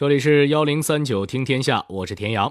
[0.00, 2.50] 这里是幺零三九听天下，我是田阳。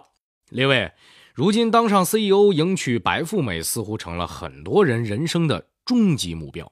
[0.49, 0.93] 列位，
[1.33, 6.71] 如今当上 CEO、迎娶白富美，似乎成了很多人人生的终极目标。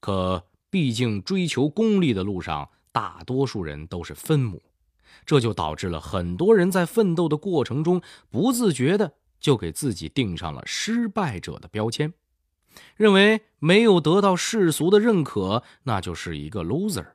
[0.00, 4.60] 可毕竟追求功利的路上，大多数人都是分母，
[5.24, 12.12] 这就导致了很多人在奋斗的过程中，不自觉的就给自己定上了失败者的标签，
[12.96, 17.06] 认为没有得到世俗的认可，那就是一个 loser。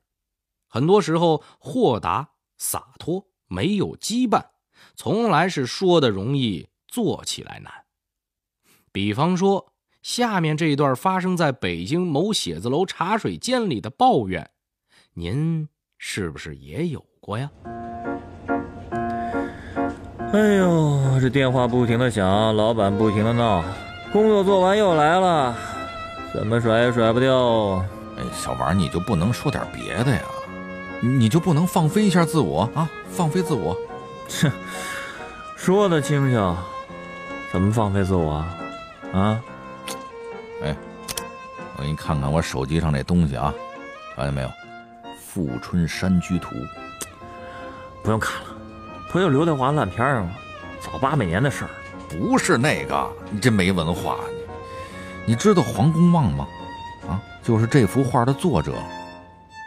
[0.70, 2.30] 很多时候，豁达。
[2.68, 4.44] 洒脱没有羁绊，
[4.96, 7.72] 从来是说的容易，做起来难。
[8.92, 14.50] 比方说，下面这一段发生在北京某写字楼茶水间里的抱怨，
[15.14, 17.52] 您是不是也有过呀？
[20.34, 23.64] 哎呦，这电话不停的响，老板不停的闹，
[24.12, 25.56] 工作做完又来了，
[26.34, 27.78] 怎么甩也甩不掉。
[28.18, 30.24] 哎，小王，你就不能说点别的呀？
[31.02, 32.90] 你就不能放飞一下自我啊？
[33.10, 33.76] 放飞自我？
[34.28, 34.52] 切，
[35.56, 36.56] 说的轻巧，
[37.52, 38.58] 怎么放飞自我啊？
[39.14, 39.42] 啊？
[40.64, 40.76] 哎，
[41.78, 43.54] 我给你看看我手机上这东西啊，
[44.16, 44.48] 看见没有？
[45.20, 46.56] 《富春山居图》。
[48.02, 48.48] 不用看了，
[49.12, 50.32] 不就刘德华烂片吗？
[50.80, 51.70] 早八百年的事儿。
[52.10, 55.34] 不是那个，你这没文化你。
[55.34, 56.48] 你知道黄公望吗？
[57.08, 58.74] 啊，就是这幅画的作者。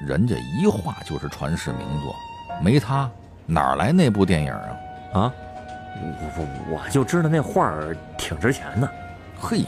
[0.07, 2.15] 人家一画就是传世名作，
[2.63, 3.11] 没他
[3.47, 4.77] 哪来那部电影啊？
[5.13, 5.35] 啊，
[6.01, 8.89] 我我我就知道那画儿挺值钱的。
[9.37, 9.65] 嘿，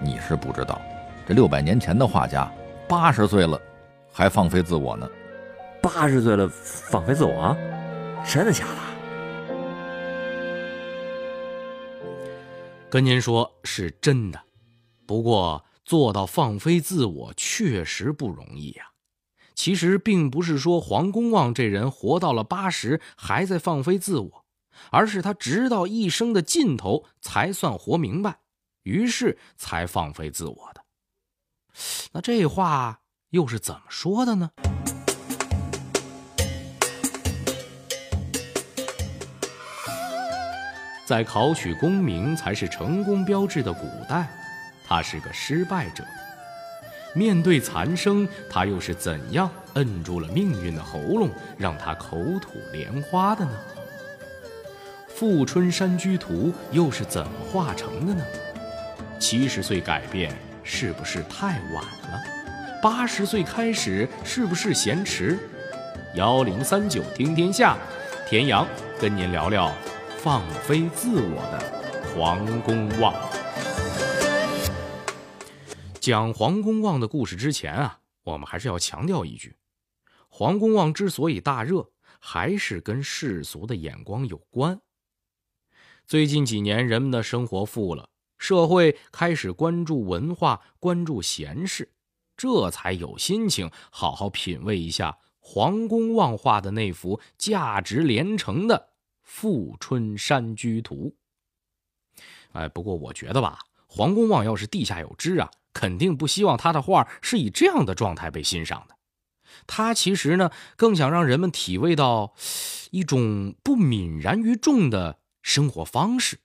[0.00, 0.80] 你是不知道，
[1.26, 2.48] 这六百年前的画家，
[2.88, 3.60] 八十岁了
[4.12, 5.08] 还放飞自我呢。
[5.82, 7.56] 八十岁了放飞自我？
[8.24, 9.54] 真的假的？
[12.88, 14.40] 跟您说是真的，
[15.04, 18.84] 不过做到放飞自我确实不容易呀。
[19.54, 24.44] 其实并不是说黄公望这人活到了八十还在放飞自我，
[24.90, 28.40] 而是他直到一生的尽头才算活明白，
[28.82, 30.82] 于是才放飞自我的。
[32.12, 33.00] 那这话
[33.30, 34.50] 又是怎么说的呢？
[41.06, 44.28] 在考取功名才是成功标志的古代，
[44.86, 46.02] 他是个失败者。
[47.14, 53.52] 面对残生，他又是怎样摁住了命运的喉咙，让他口吐莲花的呢？
[55.16, 58.24] 《富春山居图》又是怎么画成的呢？
[59.20, 62.20] 七十岁改变是不是太晚了？
[62.82, 65.38] 八十岁开始是不是嫌迟？
[66.16, 67.78] 幺零三九听天下，
[68.28, 68.66] 田阳
[69.00, 69.72] 跟您聊聊
[70.18, 71.82] 放飞自我的
[72.12, 73.14] 黄公望。
[76.04, 79.56] 讲黄公望的故事之前啊，我们还是要强调一句：
[80.28, 84.82] 黄公望之所以大热，还是跟世俗的眼光有关。
[86.04, 91.90] 最近几年，人们的生活富了，社会开始关注文化，关注闲事，
[92.36, 98.76] 这才有心情好好品味一下黄公望画的那幅价值连城的
[99.22, 101.16] 《富春山居图》。
[102.52, 105.50] 哎，不过我觉得吧，黄公望要是地下有知啊。
[105.74, 108.96] 肯定不希望他的画是以这样的状态被欣赏的。
[109.66, 112.34] 他其实呢，更想让人们体味到
[112.90, 116.38] 一种不泯然于众的生活方式。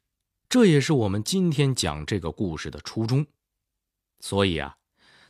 [0.50, 3.28] 这也是我们今天讲这个故事的初衷。
[4.20, 4.76] 所以啊，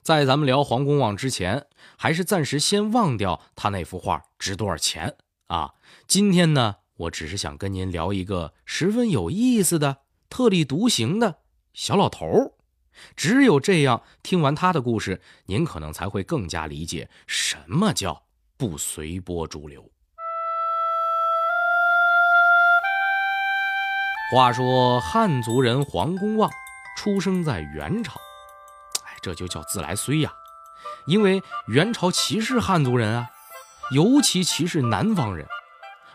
[0.02, 1.68] 在咱们聊黄公望之前，
[1.98, 5.16] 还是暂时先忘掉他那幅画值多少钱
[5.48, 5.74] 啊。
[6.08, 9.98] 今天呢，我只是想跟您聊一个十分有意思的、
[10.30, 11.40] 特立独行的
[11.74, 12.54] 小老头儿。
[13.16, 18.24] 只有这样，听完他的故事，您可能才会更加理解什么叫
[18.58, 19.84] 不随波逐流。
[24.32, 26.52] 话说汉族人黄公望
[26.98, 28.20] 出生在元朝，
[29.06, 30.32] 哎，这就叫自来衰呀，
[31.08, 33.30] 因为元朝歧视汉族人啊，
[33.92, 35.48] 尤其歧视南方人，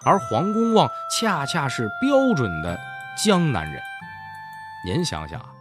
[0.04, 2.78] 而黄公望恰恰是标准的
[3.24, 3.82] 江南人。
[4.86, 5.53] 您想想啊。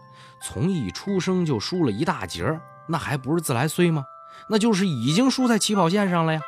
[0.43, 2.43] 从一出生就输了一大截
[2.87, 4.03] 那还不是自来衰吗？
[4.49, 6.41] 那就是已经输在起跑线上了呀。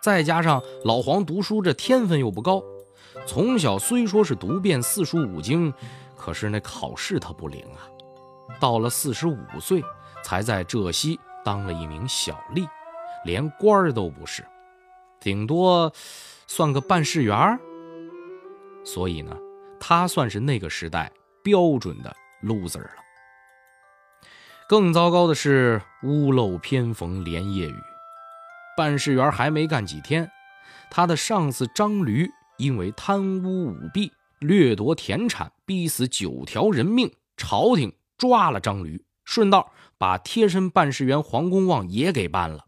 [0.00, 2.62] 再加上老黄读书这天分又不高，
[3.26, 5.74] 从小虽说是读遍四书五经，
[6.16, 7.90] 可是那考试他不灵啊。
[8.60, 9.82] 到了四十五岁，
[10.22, 12.68] 才在浙西当了一名小吏，
[13.24, 14.46] 连官儿都不是，
[15.18, 15.92] 顶多
[16.46, 17.58] 算个办事员儿。
[18.84, 19.36] 所以呢，
[19.80, 21.10] 他算是那个时代
[21.42, 22.14] 标准的
[22.44, 23.07] loser 了。
[24.68, 27.76] 更糟糕的是，屋漏偏逢连夜雨。
[28.76, 30.30] 办事员还没干几天，
[30.90, 42.66] 他的上司张驴因为贪污舞弊、掠夺田产，逼死九条人命，朝廷抓了张驴，顺道把贴身办事员黄公望也给办了。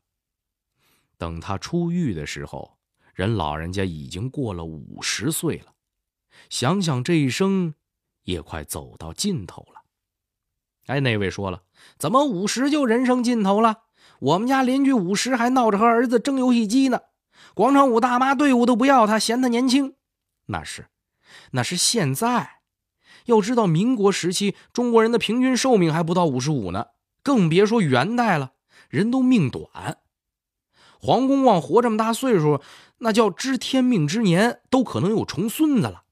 [1.18, 2.78] 等他出狱的时候，
[3.12, 5.74] 人老人家已经过了五十岁了，
[6.48, 7.74] 想想这一生，
[8.22, 9.79] 也快走到尽头了。
[10.90, 11.62] 哎，那位说了，
[11.98, 13.82] 怎么五十就人生尽头了？
[14.18, 17.00] 我们家邻居五十还闹着和儿子争游戏机呢，
[17.54, 19.94] 广场舞大妈队伍都不要他，嫌他年轻。
[20.46, 20.88] 那是，
[21.52, 22.58] 那是现在。
[23.26, 26.86] 要知道，民国时期中国人的平均寿命还不到五十五呢，
[27.22, 28.54] 更别说元代了，
[28.88, 29.98] 人都命短。
[30.98, 32.60] 黄公望活这么大岁数，
[32.98, 36.02] 那叫知天命之年，都可能有重孙子了。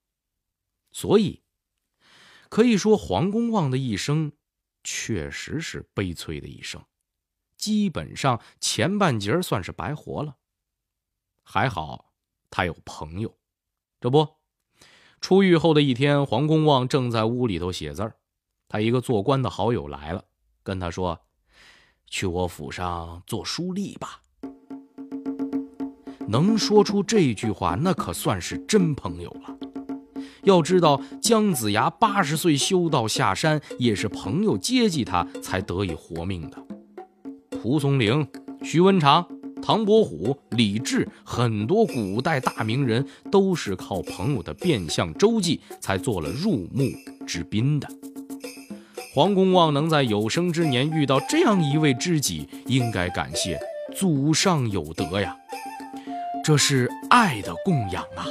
[0.92, 1.42] 所以，
[2.48, 4.32] 可以说黄公望的一生，
[4.82, 6.82] 确实是悲催的一生。
[7.56, 10.36] 基本上前半截算是白活了，
[11.42, 12.12] 还好
[12.50, 13.36] 他有朋友。
[14.00, 14.36] 这不，
[15.20, 18.16] 出狱后的一天，黄公望正在屋里头写字儿，
[18.68, 20.24] 他一个做官的好友来了，
[20.62, 21.20] 跟他说
[22.06, 24.22] ：“去我府上做书吏吧。”
[26.28, 29.58] 能说出这句话，那可算是真朋友了。
[30.44, 36.56] 要知道，姜子牙八十岁修道下山，也是朋友接济他才得以活命的。
[37.50, 38.26] 蒲松龄、
[38.62, 39.26] 徐文长、
[39.60, 46.88] 唐伯虎、李治，很多古代大名人都是靠朋友的变相周济才做了入幕
[47.26, 47.88] 之宾的。
[49.12, 53.58] 黄公望能在有生之年遇到这样一位知己，应该感谢
[53.96, 55.36] 祖上有德呀，
[56.44, 58.24] 这是爱的供养啊。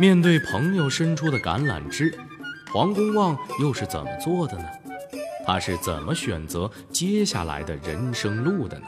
[0.00, 2.16] 面对朋友伸出的橄榄枝，
[2.72, 4.64] 黄公望又是怎么做的呢？
[5.44, 8.86] 他是怎么选择接下来的人生路的呢？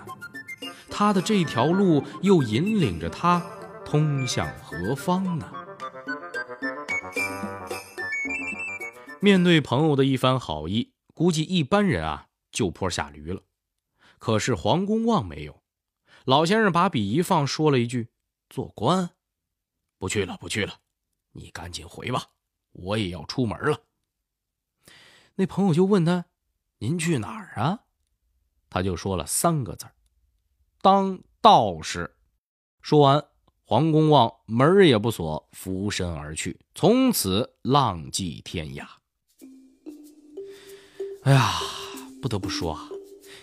[0.88, 3.44] 他的这条路又引领着他
[3.84, 5.50] 通向何方呢？
[9.20, 13.42] 面对朋友的一番好意，估计一般人啊就坡下驴了。
[14.20, 15.60] 可是黄公望没有，
[16.24, 18.10] 老先生把笔一放，说了一句
[18.48, 19.10] ：“做官，
[19.98, 20.74] 不去了，不去了。”
[21.32, 22.26] 你赶紧回吧，
[22.72, 23.80] 我也要出门了。
[25.36, 26.26] 那朋友就问他
[26.78, 27.84] ：“您去哪儿啊？”
[28.68, 29.86] 他就说了三个字
[30.80, 32.16] 当道士。”
[32.82, 33.24] 说完，
[33.64, 38.86] 黄公望门也不锁，俯身而去，从此浪迹天涯。
[41.22, 41.52] 哎呀，
[42.22, 42.88] 不得不说啊，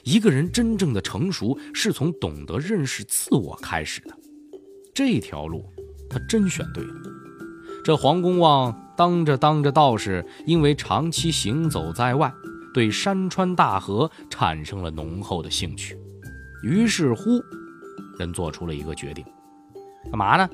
[0.03, 4.17] 一个人真正的成熟是从懂得认识自我开始的。
[4.93, 5.71] 这条路，
[6.09, 7.16] 他真选对了。
[7.87, 12.29] 这黄公望当着当着道士，因为长期行走在外，
[12.73, 15.97] 对山川大河产生了浓厚的兴趣。
[16.61, 17.41] 于是乎，
[18.19, 19.23] 人做出了一个决定，
[20.11, 20.49] 干嘛呢？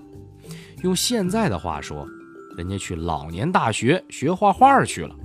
[0.84, 2.08] 用现在的话说，
[2.56, 5.16] 人家去老年大学学画画去了，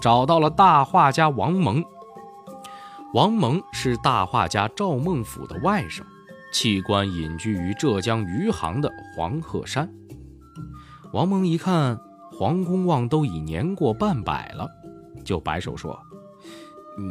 [0.00, 1.82] 找到了大画家王蒙。
[3.14, 6.02] 王蒙是大画家赵孟俯的外甥，
[6.52, 9.92] 弃官隐居于浙江余杭的黄鹤山。
[11.12, 12.00] 王蒙一看
[12.32, 14.66] 黄公望都已年过半百了，
[15.24, 16.00] 就摆手说：“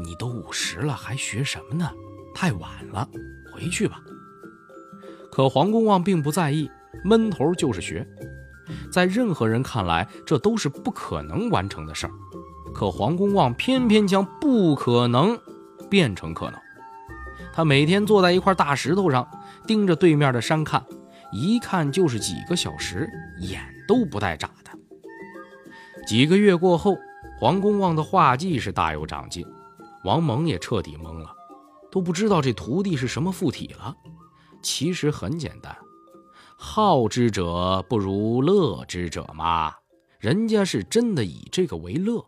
[0.03, 1.91] 你都五十了，还学什么呢？
[2.33, 3.07] 太晚了，
[3.53, 4.01] 回去吧。”
[5.31, 6.69] 可黄公望并不在意，
[7.03, 8.05] 闷头就是学。
[8.91, 12.13] 在任何人看来，这都是不可能完成的事儿。
[12.73, 15.37] 可黄公望偏偏将不可能
[15.89, 16.59] 变成可能。
[17.53, 19.27] 他每天坐在一块大石头上，
[19.67, 20.83] 盯着对面的山看，
[21.31, 23.07] 一看就是几个小时，
[23.41, 23.61] 眼。
[23.91, 24.71] 都不带眨的。
[26.07, 26.97] 几个月过后，
[27.37, 29.45] 黄公望的画技是大有长进，
[30.05, 31.29] 王蒙也彻底懵了，
[31.91, 33.93] 都不知道这徒弟是什么附体了。
[34.63, 35.77] 其实很简单，
[36.55, 39.73] 好之者不如乐之者嘛，
[40.19, 42.25] 人家是真的以这个为乐。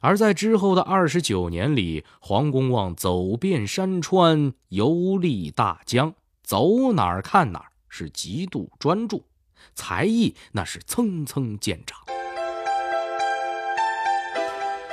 [0.00, 9.22] 而在之后的二十九年里，黄公望走遍山川，游历大江，走哪儿看哪儿，是极度专注。
[9.74, 11.98] 才艺那是蹭蹭见长。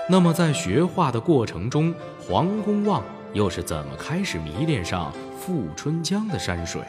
[0.08, 3.04] 那么在学画的过程中，黄公望
[3.34, 6.82] 又是怎么开始迷恋上富春江的山水，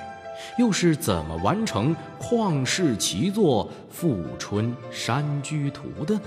[0.59, 6.21] 又是怎么完成旷世奇作《富春山居图》的呢？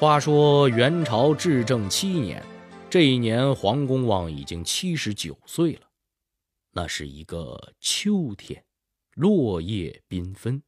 [0.00, 2.42] 话说元朝至正七年，
[2.90, 5.87] 这一年黄公望已经七十九岁了。
[6.72, 8.64] 那是一个秋天，
[9.14, 10.62] 落叶缤纷。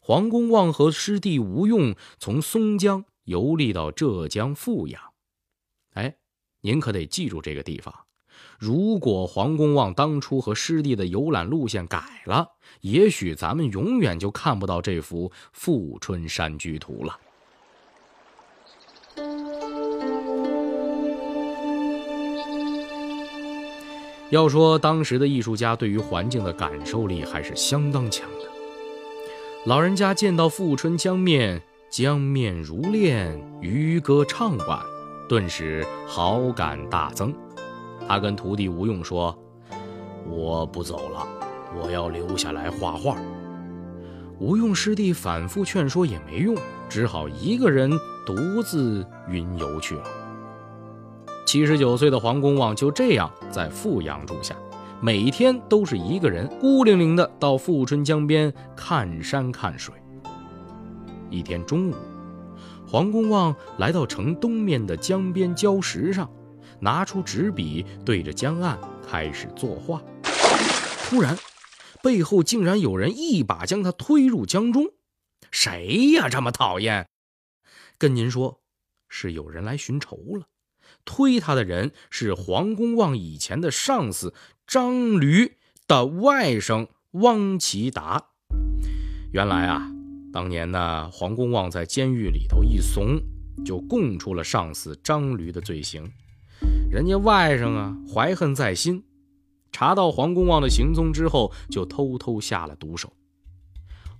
[0.00, 5.02] 黄公望和师弟吴用从松江游历到浙江富阳。
[5.94, 6.16] 哎，
[6.62, 7.94] 您可得记住这个地方。
[8.58, 12.48] 如果黄公望当初和师弟的游览路线改了，
[12.80, 17.20] 也许咱们永远就看不到这幅《富春山居图》了。
[24.30, 28.46] 要说当时的艺术家对于环境的感受力还是相当强的。
[29.64, 34.80] 老人家见到富春江面，江面如练，渔歌唱晚，
[35.28, 37.34] 顿时好感大增。
[38.06, 39.36] 他跟徒弟吴用说
[40.28, 41.26] ：“我不走了，
[41.80, 43.16] 我要留下来画画。”
[44.38, 46.54] 吴用师弟反复劝说也没用，
[46.88, 47.90] 只好一个人
[48.24, 50.04] 独自云游去了。
[51.48, 54.54] 七十九岁的黄公望就这样在富阳住下，
[55.00, 59.94] 每天都是一个人孤零零的到富春江边看山看水。
[61.30, 61.94] 一天中午，
[62.86, 66.30] 黄公望来到城东面的江边礁石上，
[66.80, 68.78] 拿出纸笔对着江岸
[69.10, 70.02] 开始作画。
[71.08, 71.34] 突然，
[72.02, 74.84] 背后竟然有人一把将他推入江中。
[75.50, 76.28] 谁呀？
[76.28, 77.08] 这么讨厌？
[77.96, 78.60] 跟您说，
[79.08, 80.42] 是有人来寻仇了。
[81.08, 84.34] 推他的人是黄公望以前的上司
[84.66, 85.54] 张驴
[85.86, 88.26] 的外甥汪其达。
[89.32, 89.90] 原来啊，
[90.30, 93.22] 当年呢，黄公望在监狱里头一怂，
[93.64, 96.12] 就供出了上司张驴的罪行。
[96.90, 99.04] 人家外甥啊，怀恨在心，
[99.72, 103.14] 查到黄公望的行踪之后，就偷偷下了毒手。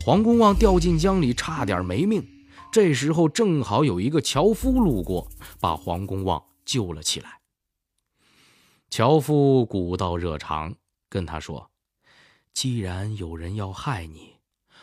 [0.02, 2.26] 黄公望掉进江里，差点没命。
[2.72, 5.28] 这时候正好有一个樵夫路过，
[5.60, 6.42] 把黄公望。
[6.68, 7.40] 救了起来。
[8.90, 10.74] 樵夫古道热肠，
[11.08, 11.70] 跟他说
[12.52, 14.36] ：“既然有人要害你，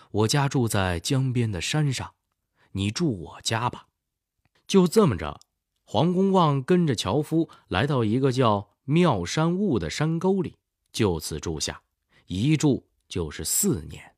[0.09, 2.15] 我家住在江边的山上，
[2.71, 3.85] 你住我家吧。”
[4.67, 5.39] 就这么着，
[5.85, 10.57] 黄公望跟着樵夫来到一个叫妙山坞的山沟里，
[10.91, 11.83] 就此住下，
[12.25, 14.15] 一住就是四年。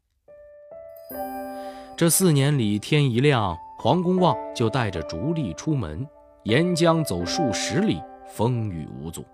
[1.98, 6.08] 这四年里，天一亮，黄公望就带着竹笠出门。
[6.48, 9.26] 沿江走数十里，风雨无阻。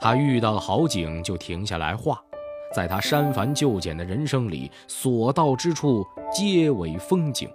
[0.00, 2.18] 他遇到了好景，就停下来画。
[2.74, 7.50] 在他删繁就简的人生里，所到之处皆为风景。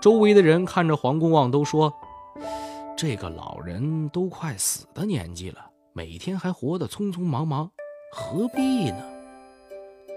[0.00, 1.92] 周围的人看着黄公望，都说
[2.96, 7.70] ：“这个老人都快死的年纪了，每天还活得匆匆忙忙，
[8.10, 9.04] 何必呢？”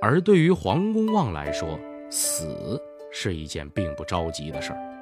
[0.02, 1.68] 而对于黄公望来说，
[2.10, 4.97] 死是一件并不着急的事儿。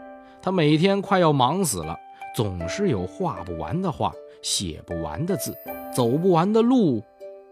[0.45, 1.97] 他每天快要忙死了，
[2.35, 5.57] 总是有画不完的画，写不完的字，
[5.91, 7.03] 走不完的路，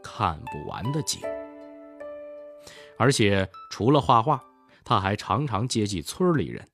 [0.04, 1.20] 看不完的景。
[3.00, 4.40] 而且除了画画，
[4.84, 6.68] 他还常常接济村里人。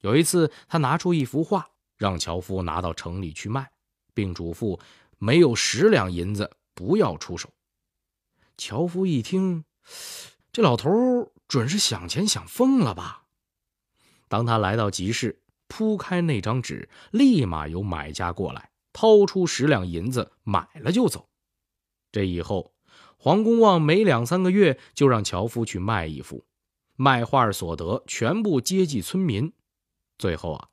[0.00, 3.70] 有一次，他拿出一幅画，让樵夫拿到城里去卖，
[4.14, 4.80] 并嘱咐
[5.18, 7.50] 没有十两银子不要出手。
[8.56, 9.66] 樵夫一听，
[10.52, 10.90] 这老头
[11.46, 13.24] 准是想钱想疯了吧？
[14.26, 15.38] 当他来到集市。
[15.70, 21.28] 铺开那张纸，立马有买家过来，掏出十两银子买了就走。
[22.10, 22.74] 这以后，
[23.16, 26.44] 黄公望每两三个月就让樵夫去卖一幅，
[26.96, 29.52] 卖画所得全部接济村民。
[30.18, 30.68] 最后啊，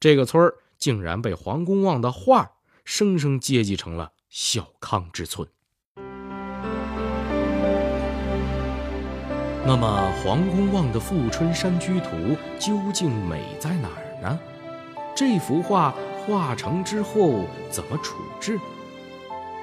[0.00, 2.50] 这个村竟然被黄公望的画
[2.84, 5.48] 生生接济成了小康之村。
[9.64, 12.16] 那么，黄公望的《富春山居图》
[12.58, 14.09] 究竟美在哪儿？
[14.20, 14.38] 呢？
[15.16, 18.58] 这幅画画成之后怎么处置？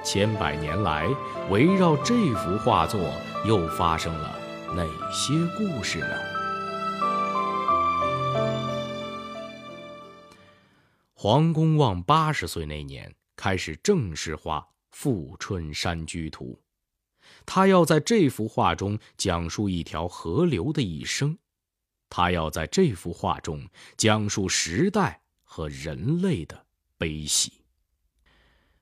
[0.04, 1.08] 千百年来，
[1.50, 3.00] 围绕这幅画作
[3.44, 4.38] 又发生了
[4.76, 6.14] 哪些故事呢？
[11.14, 14.60] 黄公望八十岁那年开始正式画
[14.92, 16.60] 《富春山居图》，
[17.44, 21.36] 他要在这幅画中讲述一条河流的一生。
[22.10, 27.52] 他要在这幅画中讲述时代和人类的悲喜。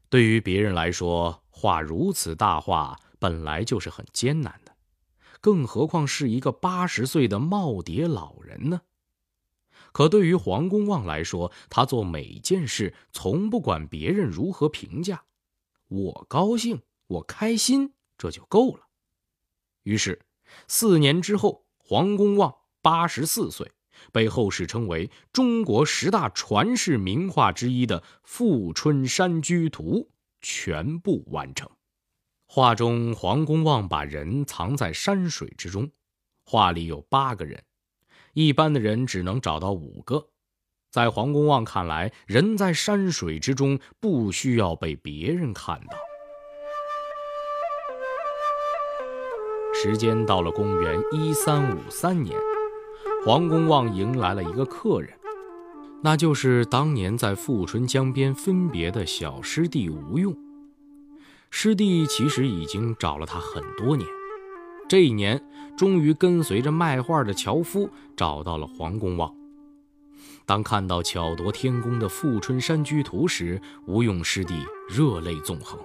[0.08, 4.76] 对于别人来说，画如此大画本来就是很艰难的，
[5.40, 8.82] 更何况是一个八十岁的耄耋老人呢？
[9.92, 15.24] 可对于黄公望来说，他做每件事从不管别人如何评价，
[15.88, 18.88] 我高兴，我开心，这就够了。
[19.84, 20.26] 于是，
[20.68, 22.54] 四年之后，黄公望。
[22.86, 23.68] 八十四岁，
[24.12, 30.02] 被后世称为中国十大传世名画之一的《富春山居图》
[30.40, 31.68] 全部完成。
[32.46, 35.90] 画中，黄公望把人藏在山水之中，
[36.44, 37.60] 画里有八个人，
[38.34, 40.28] 一般的人只能找到五个。
[40.88, 45.98] 在黄公望看来，人在山水之中，不需要被别人看到。
[49.74, 52.34] 时间到了公元一三五三年，
[53.26, 55.10] 黄公望迎来了一个客人，
[56.00, 60.32] 那就是当年在富春江边分别的小师弟吴用。
[61.50, 64.08] 师弟其实已经找了他很多年，
[64.88, 65.44] 这一年
[65.76, 69.34] 终于跟随着卖画的樵夫找到了黄公望。
[70.44, 74.54] 当看到巧夺天工的《富春山居图》时，吴用师弟
[74.88, 75.80] 热泪纵横，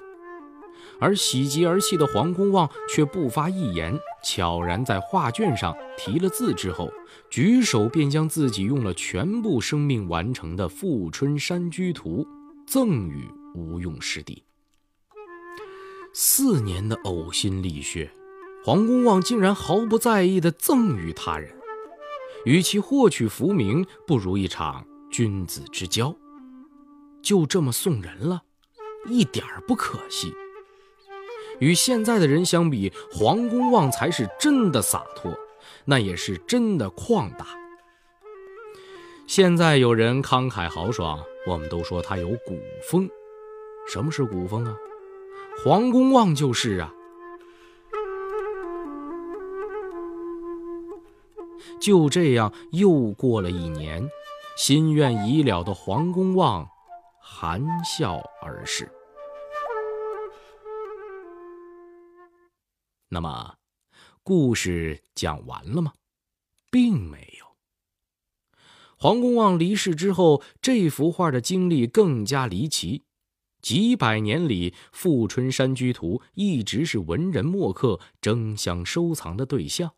[1.01, 6.93] 而喜极而泣的黄公望却不发一言，悄然在画卷上题了字之后，
[7.29, 12.23] 举手便将自己用了全部生命完成的《富春山居图》
[12.67, 14.43] 赠与吴用师弟。
[16.13, 18.11] 四年的呕心沥血，
[18.63, 21.51] 黄公望竟然毫不在意地赠予他人。
[22.45, 26.15] 与其获取浮名，不如一场君子之交。
[27.23, 28.43] 就这么送人了，
[29.07, 30.33] 一点不可惜。
[31.61, 35.31] 与现在的人相比，黄公望才是真的洒脱，
[35.85, 37.45] 那也是真的旷达。
[39.27, 43.07] 现在有人慷慨豪爽，我们都说他有古风。
[43.87, 44.75] 什么是古风啊？
[45.63, 46.91] 黄公望就是啊。
[51.79, 54.09] 就这样又过了一年，
[54.57, 56.67] 心愿已了的黄公望
[57.21, 58.91] 含笑而逝。
[63.13, 63.55] 那么，
[64.23, 65.91] 故事讲完了吗？
[66.69, 67.45] 并没有。
[68.95, 73.03] 黄公望离世之后，这幅画的经历更加离奇。
[73.61, 79.91] 几百年里，《富春山居图》一直是文人墨客争相收藏的对象。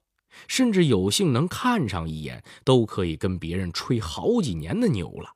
[0.48, 5.36] 甚至有幸能看上一眼，都可以跟别人吹好几年的牛了。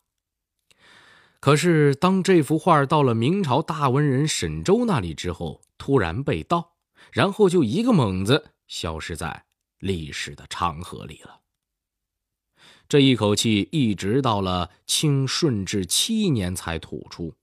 [1.39, 6.76] 可是，当这幅画到了明朝大文人沈周那里之后，突然被盗，
[7.12, 9.46] 然后就一个猛子消失在
[9.79, 11.42] 历史的长河里了。
[12.90, 17.31] 这一口气一直到了清顺治七年才吐出。《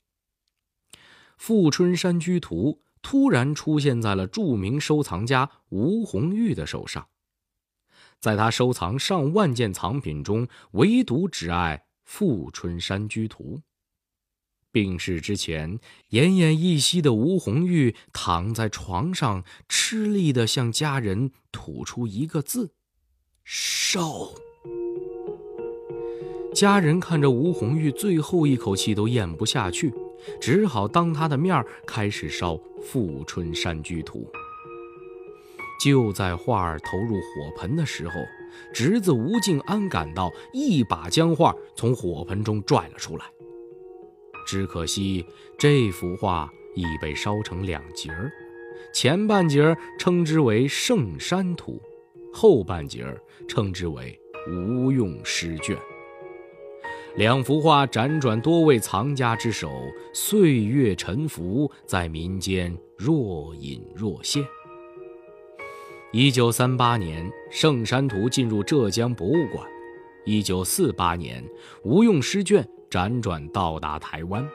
[1.36, 7.08] 富春山居图》突然出现在了著名收藏家吴红玉的手上。
[8.18, 13.58] 在他收藏上万件藏品中，唯独只爱《富春山居图》。
[14.74, 15.78] 病逝之前，
[16.10, 22.72] 奄奄一息的吴红玉躺在床上，吃力地向家人吐出一个字
[23.46, 24.32] ：“烧。”
[26.52, 29.94] 家人看着吴红玉最后一口气都咽不下去，
[30.40, 34.28] 只好当他的面开始烧《富春山居图》。
[35.84, 37.20] 就在画儿投入火
[37.56, 38.14] 盆的时候，
[38.72, 43.24] 侄子吴敬安赶到，一把将画从火盆中拽了出来。
[44.44, 45.24] 只可惜
[45.58, 48.30] 这幅画已被烧成两截儿，
[48.92, 51.72] 前半截儿称之为《圣山图》，
[52.32, 54.18] 后半截儿称之为
[54.52, 55.76] 《吴用诗卷》。
[57.16, 59.70] 两幅画辗转多位藏家之手，
[60.12, 64.44] 岁月沉浮，在民间若隐若现。
[66.12, 69.64] 一九三八年，《圣山图》进入浙江博物馆。
[70.24, 71.44] 一九四八年，
[71.84, 74.48] 《吴用诗卷》辗转到达台湾。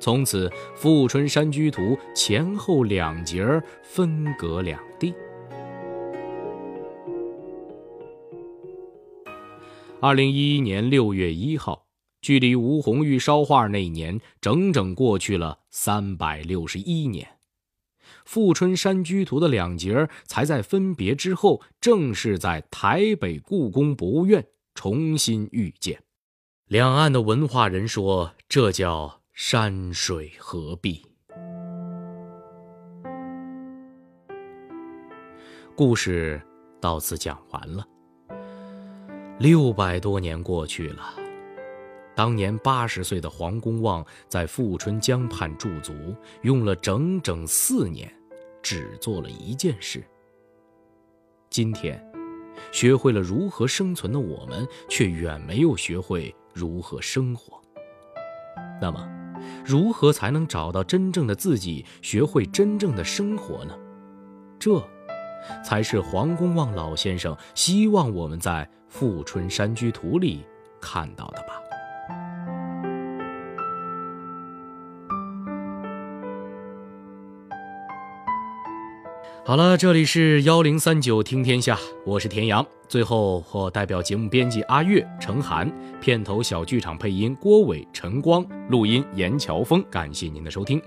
[0.00, 1.82] 从此，《富春山居图》
[2.16, 3.46] 前后两节
[3.84, 5.14] 分隔两地。
[10.00, 11.86] 二零一一年六月一号，
[12.20, 17.24] 距离吴红玉烧画那年整整过去了三百六十一年。
[18.24, 24.44] 《富春山居图》的两节才在分别之后，正式在台北故宫博物院
[24.74, 26.05] 重新遇见。
[26.68, 31.00] 两岸的文化人说，这叫山水合璧。
[35.76, 36.42] 故事
[36.80, 37.86] 到此讲完了。
[39.38, 41.14] 六百多年过去了，
[42.16, 45.94] 当年八十岁的黄公望在富春江畔驻足，
[46.42, 48.12] 用了整整四年。
[48.60, 50.02] 只做了一件事。
[51.48, 52.04] 今天，
[52.72, 57.60] 学会了如何生存的我们，却远没有学会如何生活。
[58.80, 59.06] 那么，
[59.62, 63.74] 如何才能找到真正的自己，学会真正的生活呢？
[64.58, 64.82] 这，
[65.62, 70.46] 才是黄公望老先生希望我们在《富春山居图》里
[70.80, 71.48] 看到的吧。
[79.44, 82.66] 好了，这里是幺零三九听天下，我是田阳。
[82.88, 85.70] 最后，我代表节目编辑阿月、程涵，
[86.00, 90.80] 片头小剧场配音郭伟、陈光，录音严乔峰，感谢您的收听。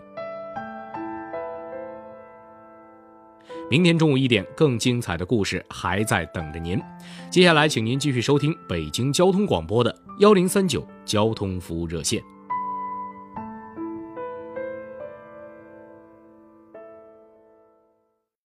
[3.70, 6.82] 明天中午一点，更精彩的故事还在等着您。
[7.30, 12.24] 接下来，请您继续收听北京交通广播的幺零三九交通服务热线。